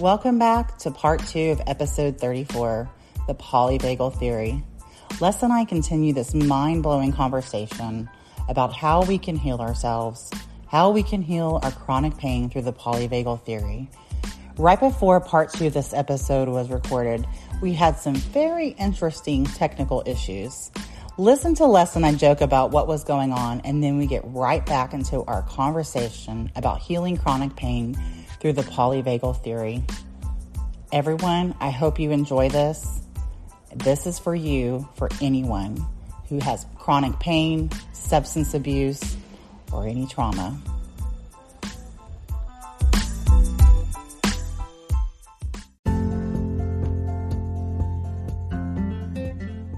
[0.00, 2.90] Welcome back to part two of episode 34
[3.28, 4.64] The Polyvagal Theory.
[5.20, 8.10] Les and I continue this mind blowing conversation
[8.48, 10.32] about how we can heal ourselves,
[10.66, 13.88] how we can heal our chronic pain through the polyvagal theory.
[14.56, 17.24] Right before part two of this episode was recorded,
[17.62, 20.72] we had some very interesting technical issues.
[21.18, 24.22] Listen to Les and I joke about what was going on, and then we get
[24.24, 27.96] right back into our conversation about healing chronic pain
[28.44, 29.82] through the polyvagal theory.
[30.92, 33.00] Everyone, I hope you enjoy this.
[33.74, 35.82] This is for you, for anyone
[36.28, 39.16] who has chronic pain, substance abuse,
[39.72, 40.60] or any trauma.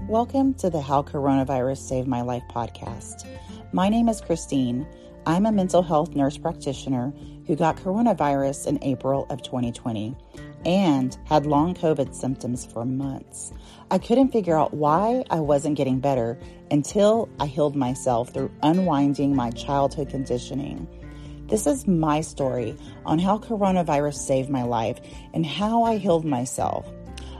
[0.09, 3.25] Welcome to the How Coronavirus Saved My Life podcast.
[3.71, 4.85] My name is Christine.
[5.27, 7.11] I'm a mental health nurse practitioner
[7.47, 10.15] who got coronavirus in April of 2020
[10.65, 13.51] and had long COVID symptoms for months.
[13.91, 16.39] I couldn't figure out why I wasn't getting better
[16.71, 20.87] until I healed myself through unwinding my childhood conditioning.
[21.47, 24.97] This is my story on how coronavirus saved my life
[25.33, 26.89] and how I healed myself,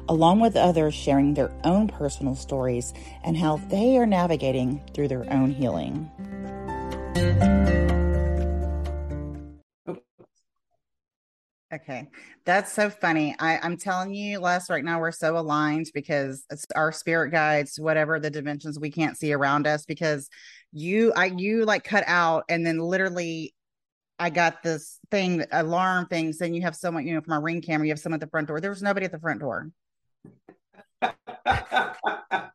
[0.10, 5.32] along with others sharing their own personal stories and how they are navigating through their
[5.32, 6.12] own healing.
[11.74, 12.08] Okay,
[12.46, 13.36] that's so funny.
[13.40, 17.78] I, I'm telling you, Les, right now we're so aligned because it's our spirit guides,
[17.78, 19.84] whatever the dimensions we can't see around us.
[19.84, 20.30] Because
[20.72, 23.54] you, I, you like cut out, and then literally,
[24.18, 27.62] I got this thing, alarm thing, saying you have someone, you know, from our ring
[27.62, 28.62] camera, you have someone at the front door.
[28.62, 29.70] There was nobody at the front door.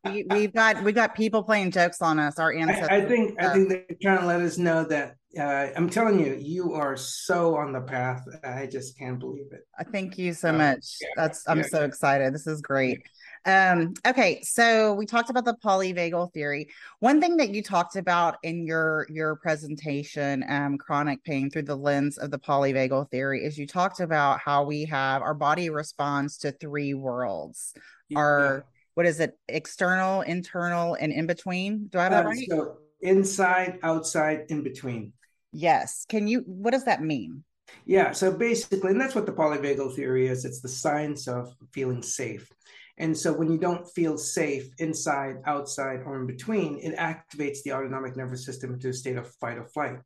[0.05, 2.39] we, have got we got people playing jokes on us.
[2.39, 2.89] Our ancestors.
[2.89, 6.19] I, I think I think they're trying to let us know that uh, I'm telling
[6.19, 8.23] you, you are so on the path.
[8.43, 9.65] I just can't believe it.
[9.77, 10.97] I Thank you so uh, much.
[11.01, 12.33] Yeah, That's I'm yeah, so excited.
[12.33, 12.99] This is great.
[13.45, 16.69] Um, okay, so we talked about the polyvagal theory.
[16.99, 21.75] One thing that you talked about in your your presentation, um, chronic pain through the
[21.75, 26.37] lens of the polyvagal theory, is you talked about how we have our body responds
[26.39, 27.73] to three worlds.
[28.15, 28.65] Our
[28.95, 29.37] what is it?
[29.47, 31.87] External, internal, and in between.
[31.87, 32.47] Do I have that um, right?
[32.49, 35.13] So inside, outside, in between.
[35.51, 36.05] Yes.
[36.07, 37.43] Can you, what does that mean?
[37.85, 38.11] Yeah.
[38.11, 42.51] So basically, and that's what the polyvagal theory is it's the science of feeling safe.
[42.97, 47.73] And so when you don't feel safe inside, outside, or in between, it activates the
[47.73, 49.97] autonomic nervous system into a state of fight or flight.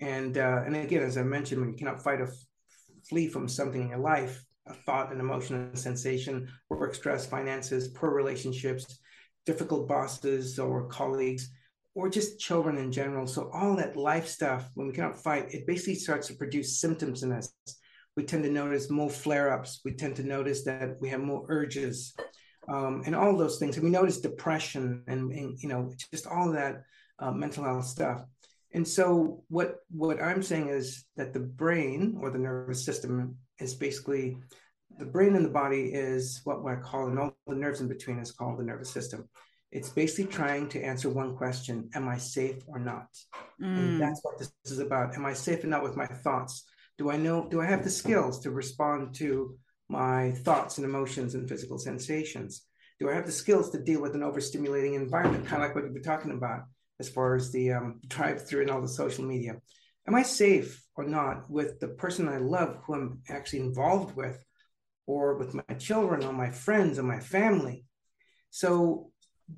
[0.00, 2.34] And uh, and again, as I mentioned, when you cannot fight or f-
[3.08, 7.88] flee from something in your life, a thought, an emotion, a sensation, work stress, finances,
[7.88, 8.98] poor relationships,
[9.46, 11.50] difficult bosses or colleagues,
[11.94, 13.26] or just children in general.
[13.26, 17.22] So all that life stuff, when we cannot fight, it basically starts to produce symptoms
[17.22, 17.52] in us.
[18.16, 19.80] We tend to notice more flare-ups.
[19.84, 22.14] We tend to notice that we have more urges,
[22.68, 23.76] um, and all those things.
[23.76, 26.82] And we notice depression and, and you know just all that
[27.18, 28.22] uh, mental health stuff.
[28.72, 33.74] And so what what I'm saying is that the brain or the nervous system is
[33.74, 34.36] basically
[34.98, 38.18] the brain and the body is what I call, and all the nerves in between
[38.18, 39.28] is called the nervous system
[39.72, 43.06] it's basically trying to answer one question Am I safe or not?
[43.62, 43.78] Mm.
[43.78, 45.14] And that's what this is about.
[45.14, 46.64] Am I safe or not with my thoughts?
[46.98, 49.56] Do I know, do I have the skills to respond to
[49.88, 52.66] my thoughts and emotions and physical sensations?
[52.98, 55.84] Do I have the skills to deal with an overstimulating environment, kind of like what
[55.84, 56.64] we've been talking about
[56.98, 59.54] as far as the um, drive through and all the social media?
[60.06, 64.42] Am I safe or not with the person I love who I'm actually involved with,
[65.06, 67.84] or with my children, or my friends, or my family?
[68.50, 69.10] So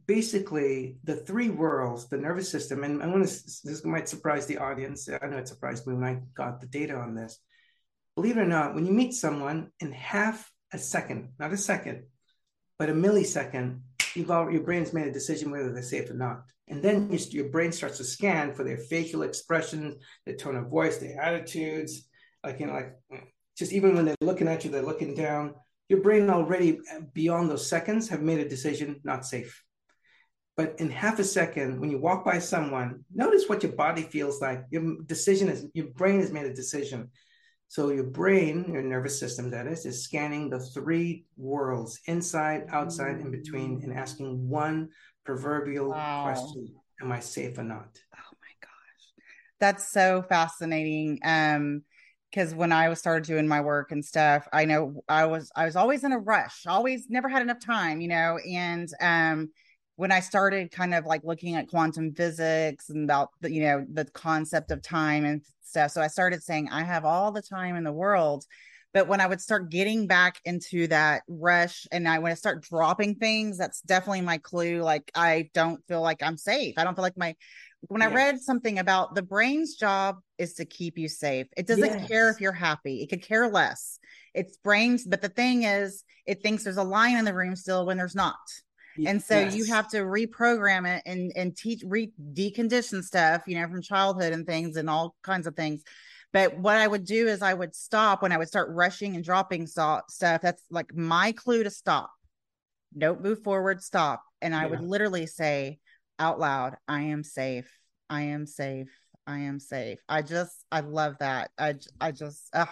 [0.06, 4.58] basically the three worlds the nervous system and i want to this might surprise the
[4.58, 5.08] audience.
[5.08, 7.38] I know it surprised me when i got the data on this.
[8.16, 12.04] Believe it or not when you meet someone in half a second not a second
[12.78, 13.80] but a millisecond
[14.14, 17.48] you've already, your brain's made a decision whether they're safe or not and then your,
[17.48, 19.96] brain starts to scan for their facial expressions
[20.26, 22.08] their tone of voice their attitudes
[22.44, 22.96] like you know like
[23.56, 25.54] just even when they're looking at you they're looking down
[25.88, 29.62] your brain already uh, beyond those seconds have made a decision not safe
[30.56, 34.40] but in half a second, when you walk by someone, notice what your body feels
[34.42, 34.64] like.
[34.70, 37.10] Your decision is your brain has made a decision.
[37.68, 43.18] So your brain, your nervous system, that is, is scanning the three worlds, inside, outside,
[43.20, 44.90] in between, and asking one
[45.24, 46.22] proverbial wow.
[46.22, 47.98] question: Am I safe or not?
[48.14, 49.24] Oh my gosh,
[49.60, 51.18] that's so fascinating.
[51.24, 51.82] Um,
[52.30, 55.66] because when I was started doing my work and stuff, I know I was I
[55.66, 59.50] was always in a rush, always never had enough time, you know, and um
[59.96, 63.86] when I started kind of like looking at quantum physics and about the, you know,
[63.92, 65.90] the concept of time and stuff.
[65.90, 68.44] So I started saying, I have all the time in the world.
[68.94, 72.62] But when I would start getting back into that rush and I when I start
[72.62, 74.82] dropping things, that's definitely my clue.
[74.82, 76.74] Like I don't feel like I'm safe.
[76.76, 77.34] I don't feel like my
[77.88, 78.08] when yeah.
[78.08, 81.46] I read something about the brain's job is to keep you safe.
[81.56, 82.08] It doesn't yes.
[82.08, 83.02] care if you're happy.
[83.02, 83.98] It could care less.
[84.34, 87.84] It's brains, but the thing is, it thinks there's a lion in the room still
[87.84, 88.36] when there's not.
[89.06, 89.56] And so yes.
[89.56, 94.32] you have to reprogram it and and teach re decondition stuff, you know, from childhood
[94.32, 95.82] and things and all kinds of things.
[96.32, 99.24] But what I would do is I would stop when I would start rushing and
[99.24, 100.04] dropping stuff.
[100.18, 102.10] That's like my clue to stop.
[102.96, 104.22] Don't move forward, stop.
[104.40, 104.68] And I yeah.
[104.68, 105.78] would literally say
[106.18, 107.70] out loud, I am safe.
[108.08, 108.88] I am safe.
[109.26, 109.98] I am safe.
[110.08, 111.50] I just, I love that.
[111.58, 112.66] I, I just, uh,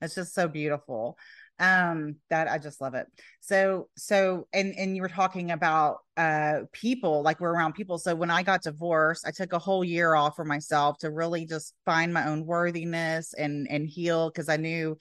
[0.00, 1.18] it's just so beautiful
[1.60, 3.06] um that i just love it
[3.40, 8.14] so so and and you were talking about uh people like we're around people so
[8.14, 11.74] when i got divorced i took a whole year off for myself to really just
[11.84, 14.96] find my own worthiness and and heal because i knew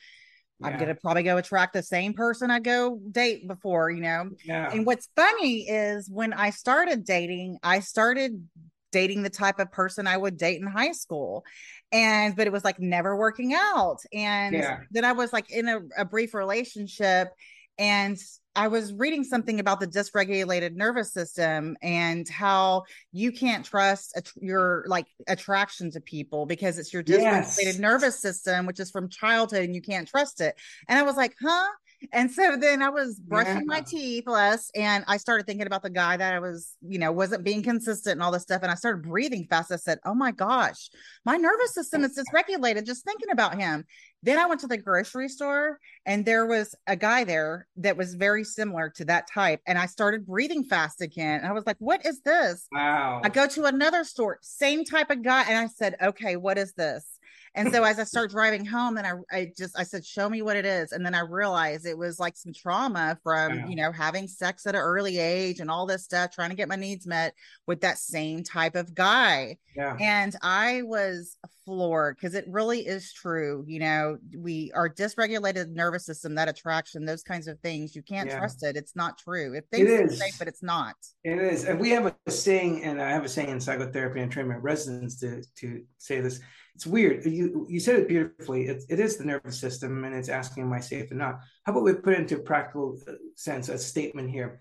[0.59, 0.67] yeah.
[0.67, 4.71] i'm gonna probably go attract the same person i go date before you know yeah.
[4.71, 8.47] and what's funny is when i started dating i started
[8.91, 11.45] dating the type of person I would date in high school.
[11.91, 13.99] And but it was like never working out.
[14.13, 14.79] And yeah.
[14.91, 17.29] then I was like in a, a brief relationship
[17.77, 18.17] and
[18.55, 24.83] I was reading something about the dysregulated nervous system and how you can't trust your
[24.87, 27.79] like attraction to people because it's your dysregulated yes.
[27.79, 30.55] nervous system, which is from childhood, and you can't trust it.
[30.87, 31.67] And I was like, huh?
[32.11, 33.61] And so then I was brushing yeah.
[33.65, 37.11] my teeth Les and I started thinking about the guy that I was, you know,
[37.11, 38.61] wasn't being consistent and all this stuff.
[38.61, 39.71] And I started breathing fast.
[39.71, 40.89] I said, Oh my gosh,
[41.25, 43.83] my nervous system is dysregulated just thinking about him.
[44.23, 48.15] Then I went to the grocery store and there was a guy there that was
[48.15, 49.61] very similar to that type.
[49.67, 51.39] And I started breathing fast again.
[51.39, 52.67] And I was like, What is this?
[52.71, 53.21] Wow.
[53.23, 55.43] I go to another store, same type of guy.
[55.47, 57.16] And I said, Okay, what is this?
[57.57, 60.41] And so as I start driving home, then I, I just I said, show me
[60.41, 60.91] what it is.
[60.93, 64.75] And then I realized it was like some trauma from, you know, having sex at
[64.75, 67.33] an early age and all this stuff, trying to get my needs met
[67.65, 69.57] with that same type of guy.
[69.75, 69.97] Yeah.
[69.99, 73.65] And I was floored because it really is true.
[73.67, 77.95] You know, we are dysregulated nervous system, that attraction, those kinds of things.
[77.95, 78.39] You can't yeah.
[78.39, 78.77] trust it.
[78.77, 79.53] It's not true.
[79.53, 80.17] It thinks it is.
[80.17, 80.95] safe, but it's not.
[81.23, 81.65] It is.
[81.65, 84.55] And we have a saying, and I have a saying in psychotherapy and train my
[84.55, 86.39] residents to to say this
[86.77, 87.25] it's weird.
[87.25, 88.67] You you said it beautifully.
[88.67, 91.71] It, it is the nervous system, and it's asking, "Am I safe or not?" How
[91.71, 94.59] about we put it into practical uh, sense a statement here?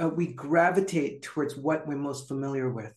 [0.00, 2.94] Uh, we gravitate towards what we're most familiar with.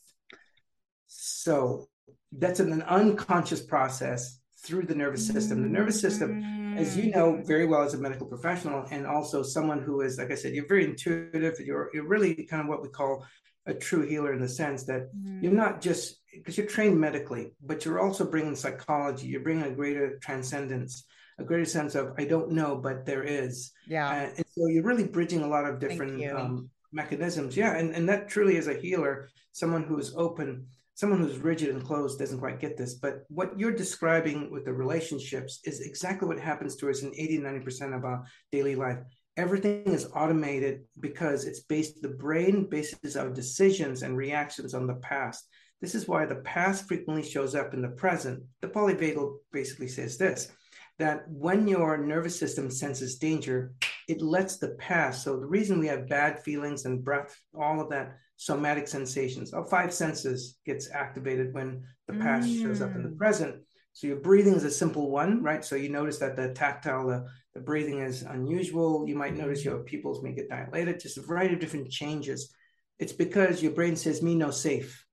[1.08, 1.88] So
[2.32, 5.64] that's an, an unconscious process through the nervous system.
[5.64, 9.82] The nervous system, as you know very well as a medical professional, and also someone
[9.82, 11.60] who is, like I said, you're very intuitive.
[11.60, 13.26] You're you're really kind of what we call
[13.66, 15.10] a true healer in the sense that
[15.42, 19.28] you're not just because you're trained medically, but you're also bringing psychology.
[19.28, 21.06] You're bringing a greater transcendence,
[21.40, 23.72] a greater sense of I don't know, but there is.
[23.88, 24.10] Yeah.
[24.10, 27.56] Uh, and so you're really bridging a lot of different um, mechanisms.
[27.56, 30.68] Yeah, and and that truly is a healer, someone who is open.
[30.96, 34.74] Someone who's rigid and closed doesn't quite get this, but what you're describing with the
[34.74, 38.98] relationships is exactly what happens to us in 80 90% of our daily life
[39.40, 44.96] everything is automated because it's based the brain bases our decisions and reactions on the
[44.96, 45.48] past
[45.82, 50.18] this is why the past frequently shows up in the present the polyvagal basically says
[50.18, 50.52] this
[50.98, 53.74] that when your nervous system senses danger
[54.08, 57.90] it lets the past so the reason we have bad feelings and breath all of
[57.90, 62.62] that somatic sensations our five senses gets activated when the past mm.
[62.62, 63.18] shows up in the mm.
[63.18, 63.56] present
[63.94, 65.64] so your breathing is a simple one, right?
[65.64, 69.06] So you notice that the tactile, the, the breathing is unusual.
[69.08, 72.54] You might notice your pupils may get dilated, just a variety of different changes.
[73.00, 75.06] It's because your brain says, me no safe.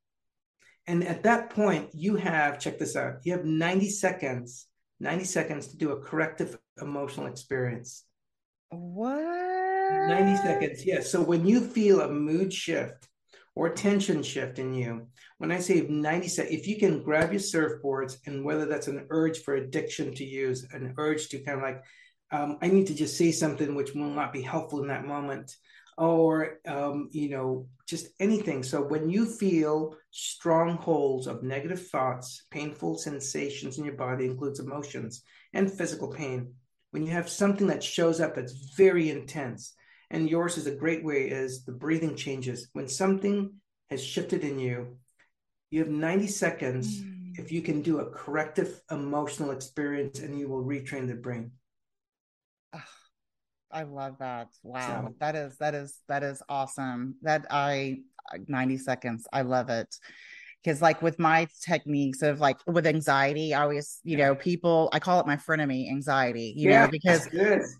[0.87, 4.67] And at that point, you have, check this out, you have 90 seconds,
[5.01, 8.05] 90 seconds to do a corrective emotional experience.
[8.71, 9.17] What?
[9.17, 11.11] 90 seconds, yes.
[11.11, 13.09] So when you feel a mood shift
[13.55, 17.41] or tension shift in you, when I say 90 seconds, if you can grab your
[17.41, 21.65] surfboards and whether that's an urge for addiction to use, an urge to kind of
[21.65, 21.83] like,
[22.33, 25.55] um, I need to just say something which will not be helpful in that moment,
[25.97, 28.63] or, um, you know, just anything.
[28.63, 35.23] So when you feel strongholds of negative thoughts, painful sensations in your body, includes emotions
[35.53, 36.55] and physical pain,
[36.91, 39.75] when you have something that shows up that's very intense,
[40.11, 42.69] and yours is a great way is the breathing changes.
[42.73, 43.53] When something
[43.91, 44.99] has shifted in you,
[45.71, 47.39] you have 90 seconds mm.
[47.39, 51.53] if you can do a corrective emotional experience and you will retrain the brain.
[53.77, 54.49] I love that.
[54.63, 55.09] Wow.
[55.09, 57.17] So, that is that is that is awesome.
[57.21, 57.99] That I
[58.49, 59.29] 90 seconds.
[59.35, 59.95] I love it.
[60.67, 64.99] Because like with my techniques of like with anxiety i always you know people i
[64.99, 67.29] call it my frenemy anxiety you yeah, know because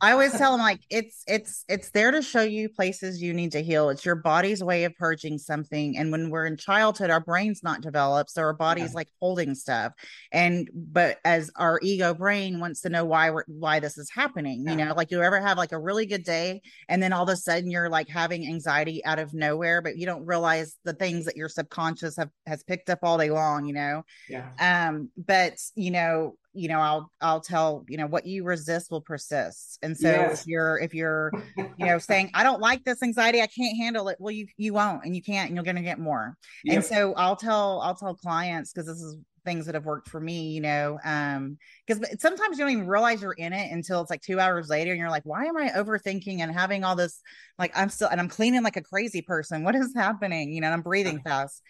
[0.01, 3.51] i always tell them like it's it's it's there to show you places you need
[3.51, 7.19] to heal it's your body's way of purging something and when we're in childhood our
[7.19, 8.97] brain's not developed so our body's yeah.
[8.97, 9.93] like holding stuff
[10.31, 14.63] and but as our ego brain wants to know why we're why this is happening
[14.65, 14.71] yeah.
[14.71, 17.29] you know like you ever have like a really good day and then all of
[17.29, 21.25] a sudden you're like having anxiety out of nowhere but you don't realize the things
[21.25, 24.05] that your subconscious have has picked picked up all day long, you know.
[24.29, 24.49] Yeah.
[24.61, 29.01] Um, but you know, you know, I'll I'll tell, you know, what you resist will
[29.01, 29.79] persist.
[29.83, 30.41] And so yes.
[30.41, 34.09] if you're if you're, you know, saying, I don't like this anxiety, I can't handle
[34.09, 36.37] it, well, you you won't and you can't and you're gonna get more.
[36.65, 36.75] Yep.
[36.75, 39.17] And so I'll tell I'll tell clients because this is
[39.47, 41.57] things that have worked for me, you know, um,
[41.87, 44.91] because sometimes you don't even realize you're in it until it's like two hours later
[44.91, 47.23] and you're like, why am I overthinking and having all this
[47.59, 49.65] like I'm still and I'm cleaning like a crazy person.
[49.65, 50.53] What is happening?
[50.53, 51.63] You know, I'm breathing fast.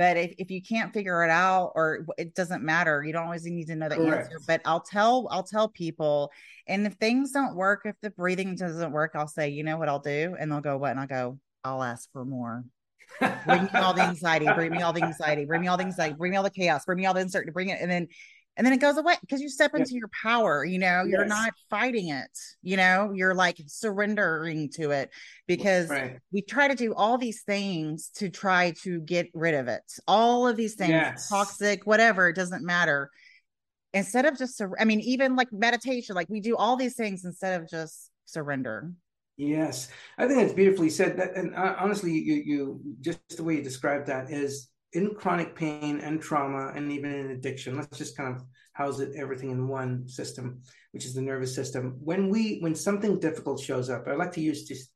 [0.00, 3.44] But if, if you can't figure it out or it doesn't matter, you don't always
[3.44, 4.32] need to know the Correct.
[4.32, 4.40] answer.
[4.46, 6.32] But I'll tell I'll tell people,
[6.66, 9.90] and if things don't work, if the breathing doesn't work, I'll say, you know what
[9.90, 10.92] I'll do, and they'll go, what?
[10.92, 12.64] And I'll go, I'll ask for more.
[13.44, 16.14] bring me all the anxiety, bring me all the anxiety, bring me all the anxiety,
[16.14, 18.08] bring me all the chaos, bring me all the uncertainty, bring it, and then
[18.56, 21.28] and then it goes away because you step into your power you know you're yes.
[21.28, 22.30] not fighting it
[22.62, 25.10] you know you're like surrendering to it
[25.46, 26.18] because right.
[26.32, 30.46] we try to do all these things to try to get rid of it all
[30.46, 31.28] of these things yes.
[31.28, 33.10] toxic whatever it doesn't matter
[33.94, 37.60] instead of just i mean even like meditation like we do all these things instead
[37.60, 38.92] of just surrender
[39.36, 39.88] yes
[40.18, 43.62] i think that's beautifully said that and uh, honestly you you just the way you
[43.62, 48.34] described that is in chronic pain and trauma and even in addiction let's just kind
[48.34, 48.42] of
[48.72, 50.60] house it everything in one system
[50.92, 51.96] which is the nervous system.
[52.00, 54.90] When we when something difficult shows up i like to use just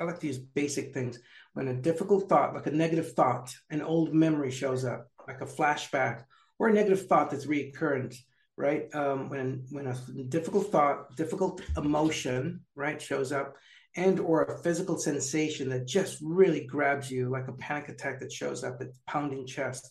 [0.00, 1.18] i like to use basic things.
[1.54, 5.46] When a difficult thought like a negative thought an old memory shows up like a
[5.46, 6.24] flashback
[6.58, 8.14] or a negative thought that's recurrent
[8.56, 8.92] right?
[8.92, 9.94] Um, when when a
[10.28, 13.54] difficult thought difficult emotion right shows up
[13.98, 18.32] and or a physical sensation that just really grabs you like a panic attack that
[18.32, 19.90] shows up at pounding chest.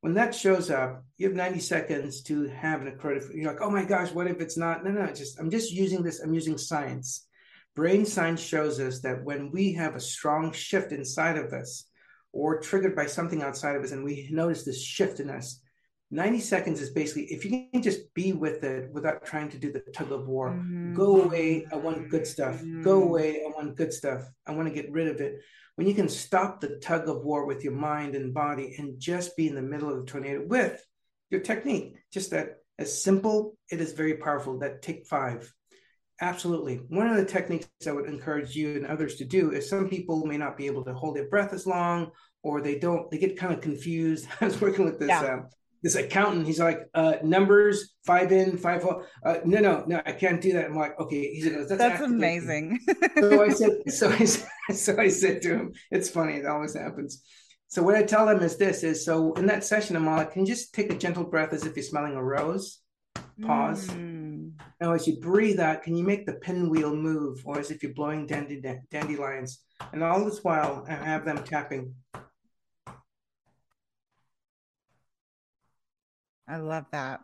[0.00, 3.70] When that shows up you have 90 seconds to have an accredited you're like oh
[3.70, 4.84] my gosh what if it's not?
[4.84, 7.26] No no just i'm just using this i'm using science.
[7.74, 11.86] Brain science shows us that when we have a strong shift inside of us
[12.32, 15.60] or triggered by something outside of us and we notice this shift in us
[16.12, 19.72] 90 seconds is basically if you can just be with it without trying to do
[19.72, 20.94] the tug of war mm-hmm.
[20.94, 22.56] go away i want good stuff.
[22.56, 22.82] Mm-hmm.
[22.82, 24.22] go away i want good stuff.
[24.46, 25.40] I want to get rid of it.
[25.76, 29.36] When you can stop the tug of war with your mind and body and just
[29.38, 30.84] be in the middle of the tornado with
[31.30, 34.58] your technique just that as simple it is very powerful.
[34.58, 35.50] That take five.
[36.20, 36.76] Absolutely.
[36.88, 40.26] One of the techniques i would encourage you and others to do is some people
[40.26, 42.10] may not be able to hold their breath as long
[42.42, 44.28] or they don't they get kind of confused.
[44.42, 45.20] I was working with this yeah.
[45.20, 45.48] um,
[45.82, 49.04] this accountant, he's like, uh, numbers, five in, five out.
[49.24, 50.66] Uh, no, no, no, I can't do that.
[50.66, 51.32] I'm like, okay.
[51.34, 52.78] He goes, that's, that's amazing.
[53.18, 54.24] so I said, so I,
[54.72, 56.34] so I said to him, it's funny.
[56.34, 57.22] It always happens.
[57.68, 60.42] So what I tell them is this: is so in that session, I'm like, can
[60.42, 62.80] you just take a gentle breath as if you're smelling a rose?
[63.40, 63.88] Pause.
[63.88, 64.52] Mm.
[64.80, 67.94] Now, as you breathe out, can you make the pinwheel move, or as if you're
[67.94, 69.60] blowing dandy, dandelions?
[69.92, 71.94] And all this while, I have them tapping
[76.48, 77.20] I love that.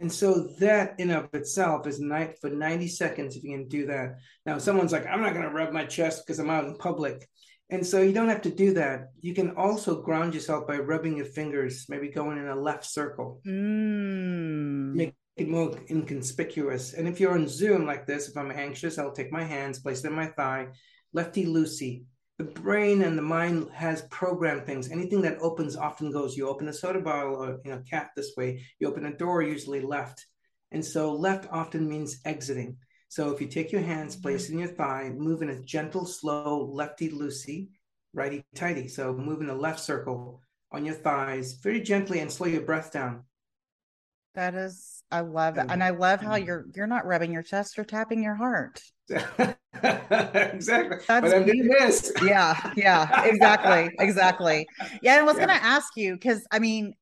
[0.00, 3.86] And so that in of itself is night for 90 seconds if you can do
[3.86, 4.16] that.
[4.44, 7.28] Now someone's like, I'm not gonna rub my chest because I'm out in public.
[7.70, 9.08] And so you don't have to do that.
[9.20, 13.40] You can also ground yourself by rubbing your fingers, maybe going in a left circle.
[13.46, 14.94] Mm.
[14.94, 16.92] Make it more inconspicuous.
[16.92, 20.02] And if you're on Zoom like this, if I'm anxious, I'll take my hands, place
[20.02, 20.68] them in my thigh,
[21.12, 22.04] lefty loosey,
[22.38, 24.90] the brain and the mind has programmed things.
[24.90, 26.36] Anything that opens often goes.
[26.36, 28.64] You open a soda bottle or you know cap this way.
[28.78, 30.26] You open a door usually left,
[30.72, 32.76] and so left often means exiting.
[33.08, 34.22] So if you take your hands, mm-hmm.
[34.22, 37.68] place in your thigh, move in a gentle, slow lefty loosey,
[38.12, 38.88] righty tighty.
[38.88, 40.40] So move in a left circle
[40.72, 43.22] on your thighs very gently and slow your breath down.
[44.34, 45.70] That is, I love it, mm-hmm.
[45.70, 46.46] and I love how mm-hmm.
[46.46, 48.82] you're you're not rubbing your chest or tapping your heart.
[49.82, 50.98] exactly.
[51.06, 52.12] That's but I'm doing this.
[52.22, 54.66] yeah, yeah, exactly, exactly.
[55.02, 55.46] Yeah, I was yeah.
[55.46, 56.94] going to ask you because I mean,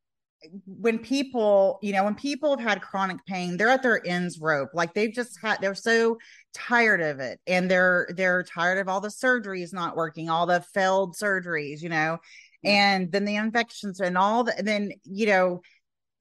[0.66, 4.70] when people, you know, when people have had chronic pain, they're at their ends rope.
[4.74, 6.18] Like they've just had, they're so
[6.52, 10.60] tired of it, and they're they're tired of all the surgeries not working, all the
[10.74, 12.18] failed surgeries, you know,
[12.64, 15.60] and then the infections and all the, and then you know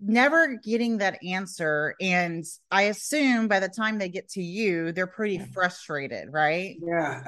[0.02, 5.06] never getting that answer and i assume by the time they get to you they're
[5.06, 6.78] pretty frustrated right?
[6.82, 7.22] Yeah.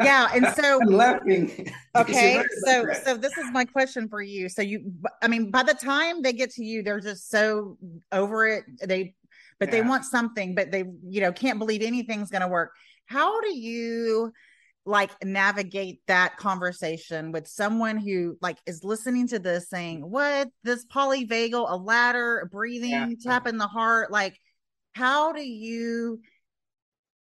[0.00, 1.72] Yeah and so I'm laughing.
[1.96, 4.48] Okay so so this is my question for you.
[4.48, 7.76] So you i mean by the time they get to you they're just so
[8.12, 9.14] over it they
[9.58, 9.72] but yeah.
[9.72, 12.72] they want something but they you know can't believe anything's going to work.
[13.06, 14.32] How do you
[14.86, 20.48] like navigate that conversation with someone who like is listening to this saying what?
[20.64, 23.06] This polyvagal a ladder a breathing yeah.
[23.22, 24.10] tap in the heart.
[24.10, 24.36] Like
[24.94, 26.20] how do you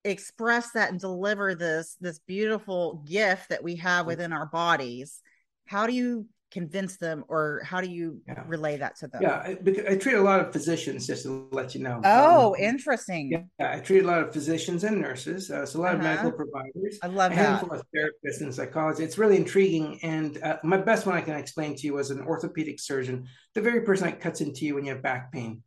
[0.05, 4.09] express that and deliver this this beautiful gift that we have mm.
[4.09, 5.21] within our bodies?
[5.67, 8.45] How do you convince them or how do you yeah.
[8.47, 9.21] relay that to them?
[9.21, 9.59] Yeah I,
[9.91, 12.01] I, treat a lot of physicians just to let you know.
[12.05, 13.25] Oh um, interesting.
[13.59, 15.97] yeah i treat a lot of physicians and nurses uh, so a lot uh-huh.
[15.97, 16.99] of medical providers.
[17.03, 17.45] I love a that.
[17.45, 21.35] handful of therapists and psychologists it's really intriguing and uh, my best one i can
[21.35, 24.85] explain to you was an orthopedic surgeon the very person that cuts into you when
[24.85, 25.63] you have back pain.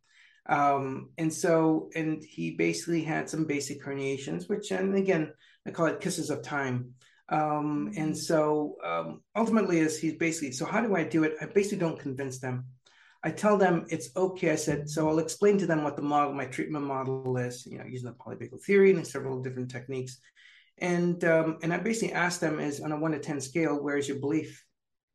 [0.46, 5.24] Um, and so and he basically had some basic herniations which and again
[5.66, 6.94] i call it kisses of time
[7.28, 11.34] um, and so um, ultimately, is he's basically, so how do I do it?
[11.40, 12.64] I basically don't convince them.
[13.22, 14.52] I tell them it's okay.
[14.52, 17.78] I said, so I'll explain to them what the model, my treatment model is, you
[17.78, 20.18] know, using the polyvagal theory and several different techniques.
[20.78, 24.08] And um, and I basically ask them is on a one to 10 scale, where's
[24.08, 24.64] your belief?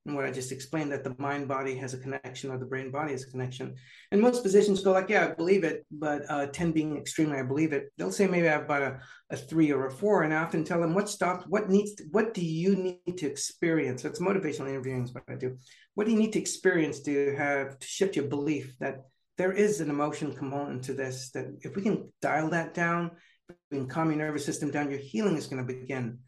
[0.06, 2.92] And what I just explained that the mind body has a connection or the brain
[2.92, 3.76] body has a connection.
[4.12, 7.44] And most physicians go like, yeah, I believe it, but uh, 10 being extremely, I
[7.44, 7.90] believe it.
[7.98, 10.24] They'll say maybe I have about a, a three or a four.
[10.24, 13.28] And I often tell them what stopped, what needs, to, what do you need to
[13.28, 14.02] experience?
[14.02, 15.58] That's motivational interviewing is what I do.
[15.96, 19.06] What do you need to experience to have to shift your belief that
[19.38, 23.12] there is an emotion component to this, that if we can dial that down,
[23.72, 26.20] we can calm your nervous system down, your healing is going to begin.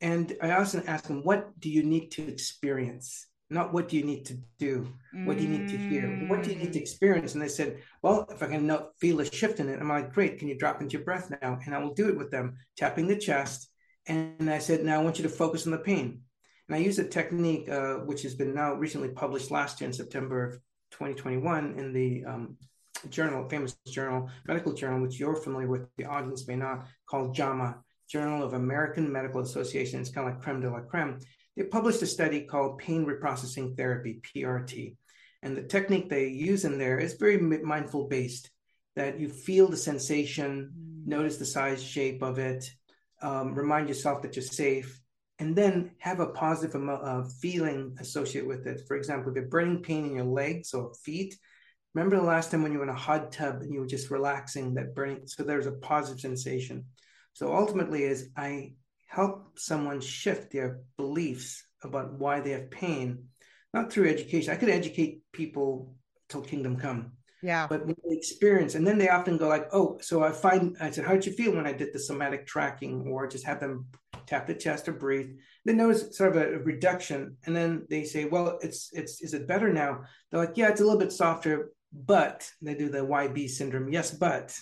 [0.00, 3.26] And I often ask them, what do you need to experience?
[3.50, 4.86] Not what do you need to do?
[5.24, 6.06] What do you need to hear?
[6.28, 6.82] What do you need to mm.
[6.82, 7.32] experience?
[7.32, 10.12] And they said, well, if I can not feel a shift in it, I'm like,
[10.12, 11.58] great, can you drop into your breath now?
[11.64, 13.70] And I will do it with them, tapping the chest.
[14.06, 16.20] And I said, now I want you to focus on the pain.
[16.68, 19.94] And I use a technique uh, which has been now recently published last year in
[19.94, 20.52] September of
[20.92, 22.56] 2021 in the um,
[23.08, 27.82] journal, famous journal, medical journal, which you're familiar with, the audience may not, called JAMA,
[28.08, 30.00] Journal of American Medical Association.
[30.00, 31.18] It's kind of like creme de la creme.
[31.56, 34.96] They published a study called pain reprocessing therapy, PRT.
[35.42, 38.50] And the technique they use in there is very mindful based
[38.96, 41.06] that you feel the sensation, mm.
[41.06, 42.68] notice the size, shape of it,
[43.22, 45.00] um, remind yourself that you're safe,
[45.38, 48.82] and then have a positive uh, feeling associated with it.
[48.88, 51.38] For example, if you're burning pain in your legs or feet,
[51.94, 54.10] remember the last time when you were in a hot tub and you were just
[54.10, 56.84] relaxing, that burning, so there's a positive sensation.
[57.38, 58.72] So ultimately, is I
[59.06, 63.28] help someone shift their beliefs about why they have pain,
[63.72, 64.52] not through education.
[64.52, 65.94] I could educate people
[66.28, 67.12] till kingdom come.
[67.40, 67.68] Yeah.
[67.68, 70.90] But when they experience, and then they often go like, "Oh, so I find." I
[70.90, 73.86] said, "How did you feel when I did the somatic tracking?" Or just have them
[74.26, 75.30] tap the chest or breathe.
[75.64, 79.46] Then notice sort of a, reduction, and then they say, "Well, it's it's is it
[79.46, 83.48] better now?" They're like, "Yeah, it's a little bit softer." But they do the YB
[83.48, 83.92] syndrome.
[83.92, 84.60] Yes, but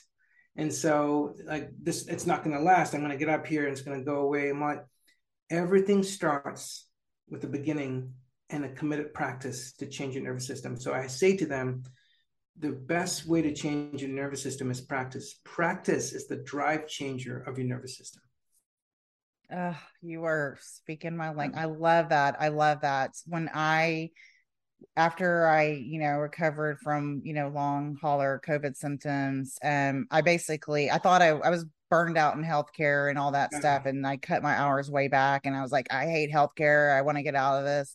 [0.56, 2.94] and so like this, it's not going to last.
[2.94, 4.48] I'm going to get up here and it's going to go away.
[4.48, 4.82] And like
[5.50, 6.86] everything starts
[7.28, 8.14] with the beginning
[8.48, 10.76] and a committed practice to change your nervous system.
[10.76, 11.82] So I say to them,
[12.58, 15.40] the best way to change your nervous system is practice.
[15.44, 18.22] Practice is the drive changer of your nervous system.
[19.54, 21.60] Uh, you are speaking my language.
[21.60, 22.36] I love that.
[22.40, 23.10] I love that.
[23.26, 24.10] When I
[24.96, 30.90] after I, you know, recovered from, you know, long hauler COVID symptoms, um, I basically
[30.90, 33.86] I thought I, I was burned out in healthcare and all that stuff.
[33.86, 36.96] And I cut my hours way back and I was like, I hate healthcare.
[36.96, 37.94] I want to get out of this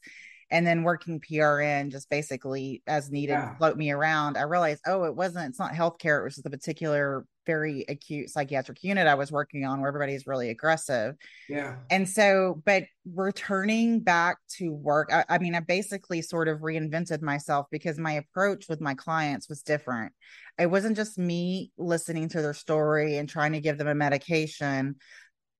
[0.51, 3.57] and then working PRN just basically as needed yeah.
[3.57, 4.37] float me around.
[4.37, 6.19] I realized, oh, it wasn't, it's not healthcare.
[6.19, 10.27] It was just a particular very acute psychiatric unit I was working on where everybody's
[10.27, 11.15] really aggressive.
[11.49, 11.77] Yeah.
[11.89, 17.21] And so, but returning back to work, I, I mean, I basically sort of reinvented
[17.21, 20.13] myself because my approach with my clients was different.
[20.59, 24.95] It wasn't just me listening to their story and trying to give them a medication.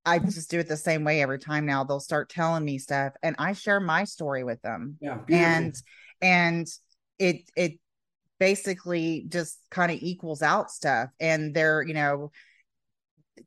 [0.06, 1.84] I just do it the same way every time now.
[1.84, 4.98] They'll start telling me stuff and I share my story with them.
[5.00, 5.20] Yeah.
[5.30, 5.76] And
[6.22, 6.68] and
[7.20, 7.74] it it
[8.42, 11.10] basically just kind of equals out stuff.
[11.20, 12.32] And they're, you know,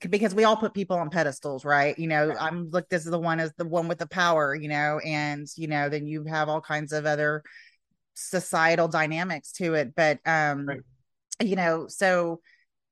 [0.08, 1.98] because we all put people on pedestals, right?
[1.98, 4.68] You know, I'm look, this is the one is the one with the power, you
[4.68, 7.42] know, and you know, then you have all kinds of other
[8.14, 9.96] societal dynamics to it.
[9.96, 10.80] But um, right.
[11.40, 12.40] you know, so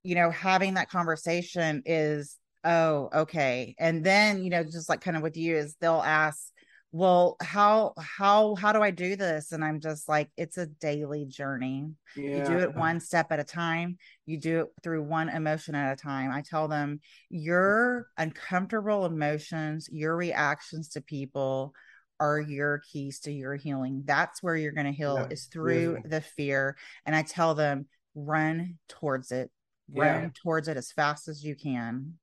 [0.03, 5.17] you know, having that conversation is oh okay and then you know just like kind
[5.17, 6.52] of with you is they'll ask
[6.93, 9.51] well how how how do i do this?
[9.51, 11.89] And i'm just like it's a daily journey.
[12.15, 12.37] Yeah.
[12.37, 13.97] you do it one step at a time.
[14.27, 16.31] You do it through one emotion at a time.
[16.31, 21.73] I tell them your uncomfortable emotions your reactions to people
[22.19, 24.03] are your keys to your healing.
[24.05, 25.27] That's where you're going to heal yeah.
[25.31, 26.09] is through yeah.
[26.09, 26.77] the fear.
[27.07, 29.49] And i tell them run towards it.
[29.93, 32.13] Run towards it as fast as you can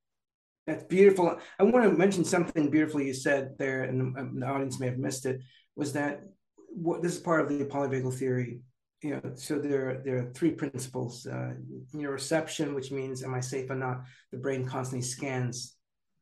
[0.67, 1.39] that's beautiful.
[1.59, 5.27] I want to mention something beautiful you said there, and the audience may have missed
[5.27, 5.41] it.
[5.77, 6.23] Was that
[6.69, 8.61] what this is part of the polyvagal theory?
[9.03, 11.55] You know, so there there are three principles: uh,
[11.95, 14.03] neuroception, which means am I safe or not?
[14.33, 15.77] The brain constantly scans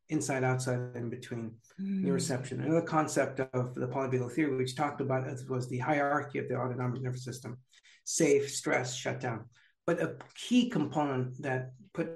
[0.09, 1.57] inside, outside, and in between.
[1.81, 2.05] Mm.
[2.05, 2.64] Neuroception.
[2.64, 7.03] Another concept of the polyvagal theory, which talked about was the hierarchy of the autonomic
[7.03, 7.59] nervous system:
[8.05, 9.46] safe, stress, shutdown.
[9.85, 12.11] But a key component that put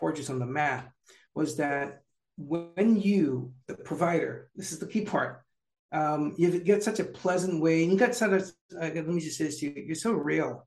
[0.00, 0.90] Porges on the map
[1.34, 2.02] was that
[2.36, 5.42] when you, the provider, this is the key part,
[5.92, 8.44] um, you get such a pleasant way, and you got such a,
[8.76, 10.66] uh, let me just say this to you, you're so real.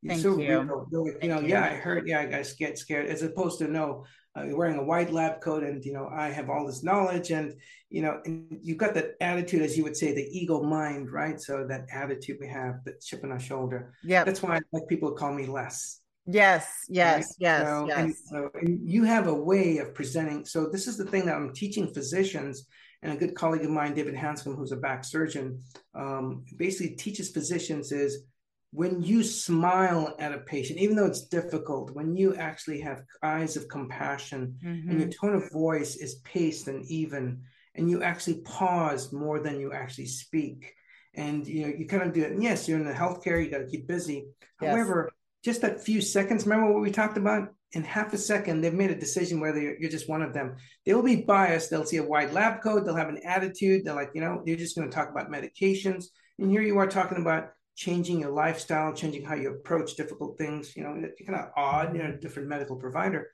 [0.00, 0.48] You're Thank so you.
[0.48, 0.88] real.
[0.90, 1.48] you Thank know, you.
[1.48, 4.04] yeah, I heard, yeah, I got scared, scared, as opposed to no,
[4.36, 7.30] uh, you're wearing a white lab coat and, you know, I have all this knowledge
[7.30, 7.54] and,
[7.90, 11.40] you know, and you've got that attitude, as you would say, the ego mind, right?
[11.40, 13.94] So that attitude we have, that chip on our shoulder.
[14.02, 14.24] Yeah.
[14.24, 17.24] That's why I like people to call me Les Yes, yes, right?
[17.38, 17.98] yes, so, yes.
[17.98, 20.44] And, so, and you have a way of presenting.
[20.44, 22.66] So this is the thing that I'm teaching physicians,
[23.02, 25.60] and a good colleague of mine, David Hanscom, who's a back surgeon,
[25.94, 28.24] um, basically teaches physicians is
[28.72, 33.56] when you smile at a patient, even though it's difficult, when you actually have eyes
[33.56, 34.90] of compassion mm-hmm.
[34.90, 37.42] and your tone of voice is paced and even,
[37.74, 40.72] and you actually pause more than you actually speak.
[41.14, 42.30] And you know, you kind of do it.
[42.30, 44.24] And yes, you're in the healthcare, you got to keep busy.
[44.60, 44.70] Yes.
[44.70, 45.10] However,
[45.42, 46.44] just that few seconds.
[46.46, 47.48] Remember what we talked about?
[47.72, 50.56] In half a second, they've made a decision whether you're, you're just one of them.
[50.84, 51.70] They will be biased.
[51.70, 52.84] They'll see a wide lab coat.
[52.84, 53.84] They'll have an attitude.
[53.84, 56.06] They're like, you know, they're just going to talk about medications.
[56.38, 60.76] And here you are talking about changing your lifestyle, changing how you approach difficult things.
[60.76, 61.96] You know, you're kind of odd.
[61.96, 63.30] You're a different medical provider,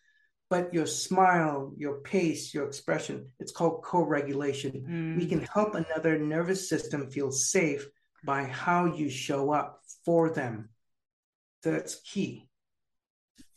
[0.49, 4.85] but your smile, your pace, your expression, it's called co-regulation.
[4.88, 5.16] Mm.
[5.18, 7.88] We can help another nervous system feel safe
[8.25, 10.68] by how you show up for them
[11.62, 12.49] that's key.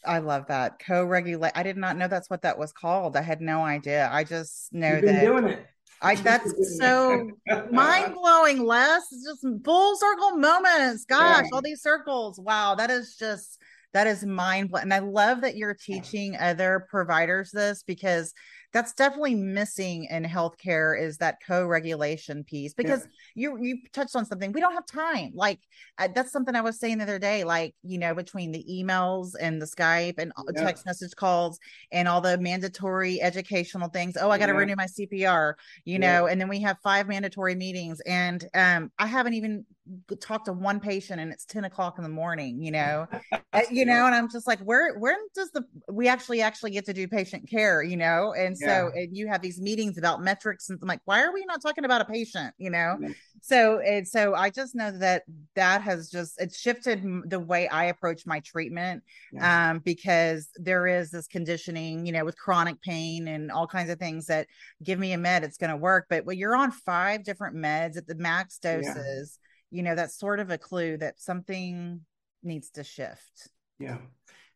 [0.06, 1.52] I love that co-regulate.
[1.56, 3.16] I did not know that's what that was called.
[3.16, 4.10] I had no idea.
[4.12, 5.66] I just know that doing it.
[6.02, 7.30] I that's so
[7.72, 8.64] mind blowing.
[8.64, 11.06] Les it's just full circle moments.
[11.06, 11.50] Gosh, yeah.
[11.54, 12.40] all these circles.
[12.40, 13.60] Wow, that is just
[13.94, 14.84] that is mind blowing.
[14.84, 18.34] And I love that you're teaching other providers this because
[18.74, 23.50] that's definitely missing in healthcare is that co-regulation piece because yeah.
[23.50, 25.60] you you touched on something we don't have time like
[25.98, 29.32] uh, that's something i was saying the other day like you know between the emails
[29.40, 30.64] and the skype and yeah.
[30.64, 31.60] text message calls
[31.92, 34.60] and all the mandatory educational things oh i got to yeah.
[34.60, 35.54] renew my cpr
[35.86, 39.66] you know and then we have five mandatory meetings and um i haven't even
[40.20, 43.08] talked to one patient and it's 10 o'clock in the morning you know
[43.54, 46.86] uh, you know and i'm just like where where does the we actually actually get
[46.86, 50.70] to do patient care you know and so and you have these meetings about metrics
[50.70, 53.10] and I'm like why are we not talking about a patient you know yeah.
[53.42, 55.24] so and so I just know that
[55.56, 59.72] that has just it's shifted the way I approach my treatment yeah.
[59.72, 63.98] um because there is this conditioning you know with chronic pain and all kinds of
[63.98, 64.48] things that
[64.84, 67.98] give me a med it's going to work but when you're on five different meds
[67.98, 69.48] at the max doses yeah.
[69.72, 72.02] You know that's sort of a clue that something
[72.44, 73.98] needs to shift yeah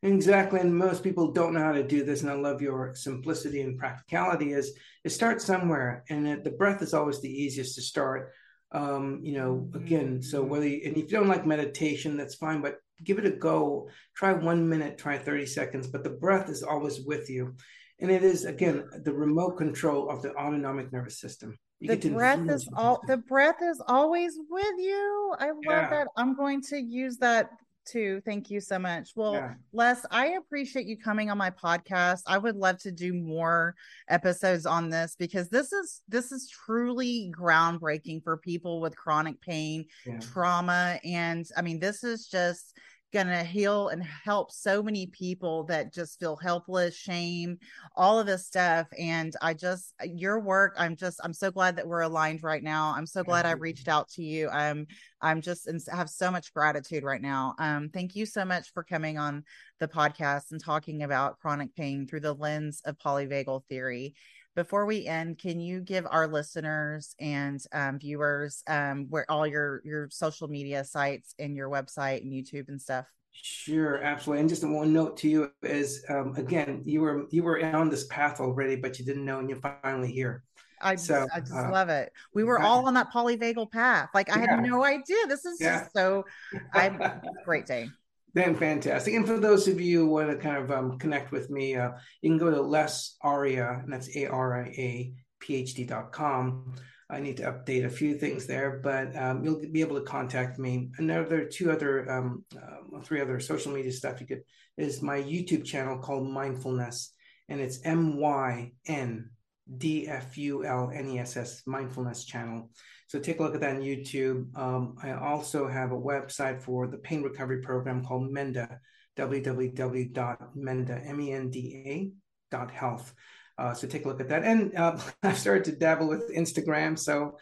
[0.06, 0.60] Exactly.
[0.60, 2.22] And most people don't know how to do this.
[2.22, 6.04] And I love your simplicity and practicality is it starts somewhere.
[6.10, 8.32] And it, the breath is always the easiest to start.
[8.72, 10.50] Um, you know, again, so mm-hmm.
[10.50, 13.90] whether, you, and if you don't like meditation, that's fine, but give it a go.
[14.16, 17.56] Try one minute, try 30 seconds, but the breath is always with you.
[18.00, 21.58] And it is, again, the remote control of the autonomic nervous system.
[21.82, 25.36] The breath is all the breath is always with you.
[25.40, 25.90] I love yeah.
[25.90, 26.08] that.
[26.16, 27.50] I'm going to use that
[27.86, 28.22] too.
[28.26, 29.12] Thank you so much.
[29.16, 29.54] Well, yeah.
[29.72, 32.22] Les, I appreciate you coming on my podcast.
[32.28, 33.76] I would love to do more
[34.10, 39.86] episodes on this because this is this is truly groundbreaking for people with chronic pain,
[40.06, 40.20] yeah.
[40.20, 42.76] trauma, and I mean, this is just
[43.16, 47.58] going to heal and help so many people that just feel helpless, shame,
[47.96, 48.88] all of this stuff.
[49.00, 52.94] And I just, your work, I'm just, I'm so glad that we're aligned right now.
[52.94, 54.50] I'm so glad I reached out to you.
[54.50, 54.86] I'm,
[55.22, 57.56] I'm just, and have so much gratitude right now.
[57.58, 59.46] Um, thank you so much for coming on
[59.80, 64.14] the podcast and talking about chronic pain through the lens of polyvagal theory
[64.56, 69.82] before we end can you give our listeners and um, viewers um, where all your
[69.84, 74.64] your social media sites and your website and youtube and stuff sure absolutely and just
[74.68, 78.76] one note to you is um, again you were you were on this path already
[78.76, 80.44] but you didn't know and you're finally here
[80.82, 82.12] I, so, I just uh, love it.
[82.34, 84.10] We were all on that polyvagal path.
[84.14, 84.58] Like I yeah.
[84.58, 85.26] had no idea.
[85.28, 85.80] This is yeah.
[85.80, 86.26] just so
[86.74, 87.02] I'm
[87.46, 87.88] great day.
[88.36, 89.14] Then fantastic.
[89.14, 91.92] And for those of you who want to kind of um, connect with me, uh,
[92.22, 96.76] you can go to Les Aria, and that's A R I A PhD.com.
[97.10, 100.60] I need to update a few things there, but um, you'll be able to contact
[100.60, 100.90] me.
[100.98, 104.42] Another two other, um, uh, three other social media stuff you could
[104.76, 107.12] is my YouTube channel called Myndfulness,
[107.48, 109.30] and it's M Y N
[109.78, 112.70] D F U L N E S S Myndfulness channel.
[113.08, 114.56] So take a look at that on YouTube.
[114.58, 118.80] Um, I also have a website for the pain recovery program called Menda,
[119.18, 122.12] www.menda, M-E-N-D-A
[122.52, 123.14] dot health.
[123.58, 124.44] Uh, so take a look at that.
[124.44, 126.98] And uh, I've started to dabble with Instagram.
[126.98, 127.38] So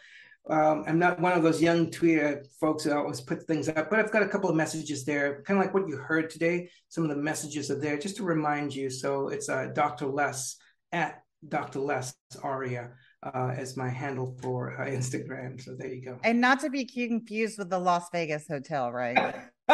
[0.48, 3.98] um, I'm not one of those young Twitter folks that always put things up, but
[3.98, 6.68] I've got a couple of messages there, kind of like what you heard today.
[6.90, 8.90] Some of the messages are there just to remind you.
[8.90, 10.06] So it's uh, Dr.
[10.06, 10.56] Les
[10.92, 11.80] at Dr.
[11.80, 12.90] Les Aria
[13.24, 15.60] uh, as my handle for uh, Instagram.
[15.62, 16.18] So there you go.
[16.22, 19.34] And not to be confused with the Las Vegas hotel, right?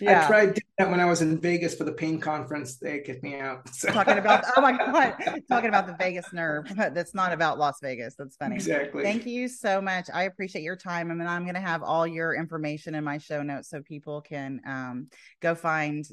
[0.00, 0.24] yeah.
[0.24, 2.76] I tried doing that when I was in Vegas for the pain conference.
[2.76, 3.74] They kicked me out.
[3.74, 3.90] So.
[3.90, 5.14] Talking about oh my god,
[5.48, 6.66] talking about the vagus nerve.
[6.76, 8.16] But that's not about Las Vegas.
[8.16, 8.56] That's funny.
[8.56, 9.02] Exactly.
[9.02, 10.08] Thank you so much.
[10.12, 11.10] I appreciate your time.
[11.10, 14.20] I mean, I'm going to have all your information in my show notes so people
[14.20, 15.08] can um,
[15.40, 16.06] go find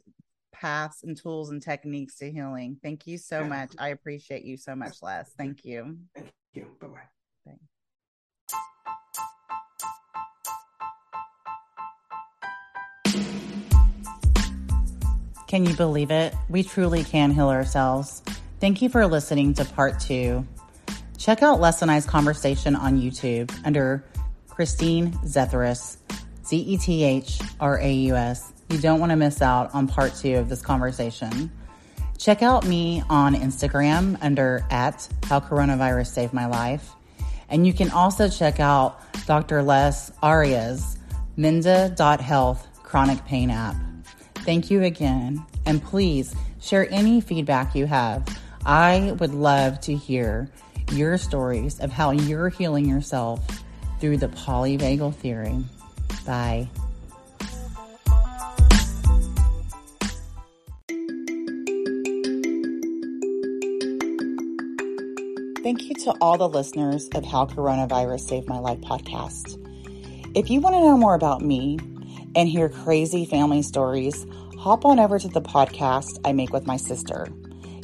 [0.59, 2.77] paths and tools and techniques to healing.
[2.81, 3.71] Thank you so much.
[3.77, 5.29] I appreciate you so much, Les.
[5.37, 5.97] Thank you.
[6.15, 6.65] Thank you.
[6.79, 6.99] Bye bye.
[15.47, 16.33] Can you believe it?
[16.49, 18.21] We truly can heal ourselves.
[18.59, 20.45] Thank you for listening to part two.
[21.17, 24.03] Check out Les and I's conversation on YouTube under
[24.49, 25.97] Christine Zethraus,
[26.45, 28.51] Z E T H R A U S.
[28.69, 31.51] You don't want to miss out on part two of this conversation.
[32.17, 36.91] Check out me on Instagram under at how coronavirus saved my life.
[37.49, 39.61] And you can also check out Dr.
[39.61, 40.97] Les Aria's
[41.37, 43.75] Menda.health chronic pain app.
[44.35, 45.45] Thank you again.
[45.65, 48.25] And please share any feedback you have.
[48.65, 50.49] I would love to hear
[50.91, 53.45] your stories of how you're healing yourself
[53.99, 55.63] through the polyvagal theory.
[56.25, 56.69] Bye.
[65.65, 69.59] Thank you to all the listeners of How Coronavirus Saved My Life podcast.
[70.37, 71.79] If you want to know more about me
[72.35, 74.27] and hear crazy family stories,
[74.59, 77.29] hop on over to the podcast I make with my sister.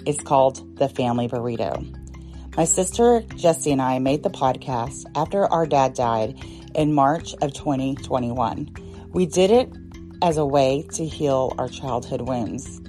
[0.06, 2.56] It's called The Family Burrito.
[2.56, 6.38] My sister Jessie and I made the podcast after our dad died
[6.76, 9.10] in March of 2021.
[9.10, 9.74] We did it
[10.22, 12.80] as a way to heal our childhood wounds.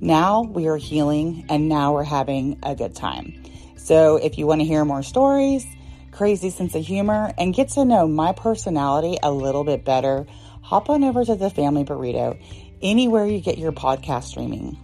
[0.00, 3.41] Now we are healing and now we're having a good time.
[3.82, 5.66] So if you want to hear more stories,
[6.12, 10.24] crazy sense of humor, and get to know my personality a little bit better,
[10.62, 12.40] hop on over to the Family Burrito
[12.80, 14.78] anywhere you get your podcast streaming.